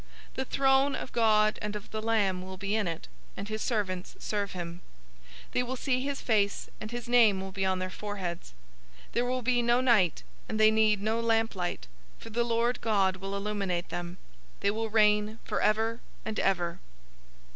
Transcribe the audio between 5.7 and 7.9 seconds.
see his face, and his name will be on